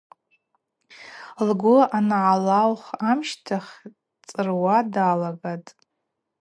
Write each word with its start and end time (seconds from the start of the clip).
Лгвы 1.47 1.79
ангӏалаух 1.97 2.83
амщтахь 3.09 3.73
дцӏыруа 4.21 4.77
далагатӏ. 4.93 5.71